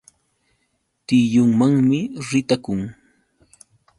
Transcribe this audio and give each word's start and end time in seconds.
Tiyunmanmi 1.07 1.99
ritakun. 2.27 2.81